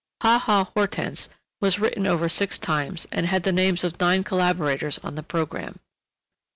"Ha 0.23 0.39
Ha 0.39 0.63
Hortense!" 0.73 1.29
was 1.59 1.77
written 1.77 2.07
over 2.07 2.27
six 2.27 2.57
times 2.57 3.05
and 3.11 3.27
had 3.27 3.43
the 3.43 3.51
names 3.51 3.83
of 3.83 3.99
nine 3.99 4.23
collaborators 4.23 4.97
on 5.03 5.13
the 5.13 5.21
programme. 5.21 5.77